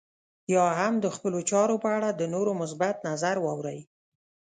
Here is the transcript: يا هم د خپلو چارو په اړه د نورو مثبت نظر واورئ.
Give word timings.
يا 0.53 0.65
هم 0.79 0.93
د 1.03 1.05
خپلو 1.15 1.39
چارو 1.49 1.75
په 1.83 1.89
اړه 1.97 2.09
د 2.13 2.21
نورو 2.33 2.51
مثبت 2.61 2.95
نظر 3.09 3.35
واورئ. 3.41 3.79